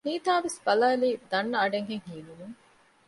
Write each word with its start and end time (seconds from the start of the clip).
ނީތާ 0.05 0.33
ވެސް 0.45 0.59
ބަލައިލީ 0.65 1.09
ދަންނަ 1.31 1.57
އަޑެއްހެން 1.61 2.03
ހީވުމުން 2.09 2.55